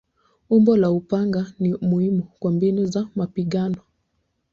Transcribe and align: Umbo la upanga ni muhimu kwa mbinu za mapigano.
Umbo 0.49 0.77
la 0.77 0.91
upanga 0.91 1.53
ni 1.59 1.73
muhimu 1.81 2.23
kwa 2.39 2.51
mbinu 2.51 2.85
za 2.85 3.07
mapigano. 3.15 3.81